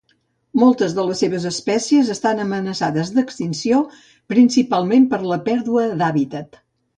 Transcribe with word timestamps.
Moltes 0.59 0.93
de 0.99 1.03
les 1.09 1.19
seves 1.23 1.43
espècies 1.49 2.09
estan 2.13 2.41
amenaçades 2.45 3.11
d'extinció 3.17 3.83
principalment 4.35 5.07
per 5.13 5.21
la 5.35 5.39
pèrdua 5.51 5.85
d'hàbitat. 6.03 6.61